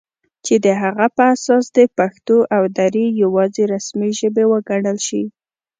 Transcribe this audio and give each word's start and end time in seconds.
چې 0.45 0.55
د 0.65 0.67
هغه 0.81 1.07
په 1.15 1.23
اساس 1.33 1.65
دې 1.75 1.85
پښتو 1.97 2.37
او 2.55 2.63
دري 2.77 3.05
یواځې 3.23 3.63
رسمي 3.73 4.11
ژبې 4.19 4.43
وګڼل 4.51 4.97
شي 5.07 5.23